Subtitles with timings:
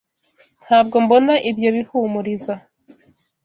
[0.65, 2.53] Ntabwo mbona ibyo bihumuriza.